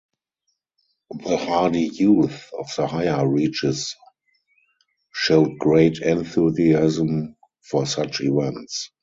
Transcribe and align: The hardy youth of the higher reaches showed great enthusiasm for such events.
The 1.11 1.37
hardy 1.37 1.83
youth 1.93 2.49
of 2.57 2.71
the 2.75 2.87
higher 2.87 3.27
reaches 3.27 3.95
showed 5.13 5.59
great 5.59 5.99
enthusiasm 5.99 7.35
for 7.61 7.85
such 7.85 8.19
events. 8.21 8.89